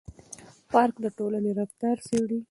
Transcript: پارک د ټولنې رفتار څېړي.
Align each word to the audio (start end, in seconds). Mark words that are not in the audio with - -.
پارک 0.71 0.95
د 1.03 1.05
ټولنې 1.17 1.51
رفتار 1.59 1.97
څېړي. 2.07 2.39